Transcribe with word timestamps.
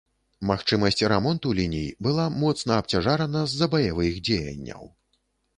Магчымасць 0.51 1.03
рамонту 1.13 1.51
ліній 1.59 1.85
была 2.07 2.25
моцна 2.45 2.79
абцяжарана 2.85 3.45
з-за 3.53 3.71
баявых 3.75 4.13
дзеянняў. 4.31 4.83